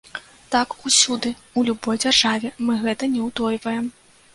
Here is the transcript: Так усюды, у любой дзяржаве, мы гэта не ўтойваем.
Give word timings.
Так 0.55 0.69
усюды, 0.89 1.29
у 1.57 1.67
любой 1.69 2.03
дзяржаве, 2.03 2.55
мы 2.67 2.83
гэта 2.87 3.15
не 3.17 3.21
ўтойваем. 3.31 3.97